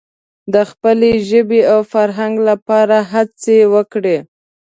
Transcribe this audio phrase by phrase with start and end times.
[0.53, 4.17] د خپلې ژبې او فرهنګ لپاره هڅې وکړي.